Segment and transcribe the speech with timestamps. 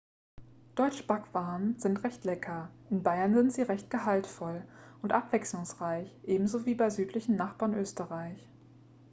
[0.73, 4.63] deutsche backwaren sind recht lecker in bayern sind sie recht gehaltvoll
[5.03, 8.43] und abwechslungsreich ebenso wie beim südlichen nachbarn österreich